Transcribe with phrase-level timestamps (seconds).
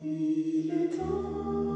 [0.00, 1.67] Il est temps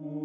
[0.00, 0.23] Ooh.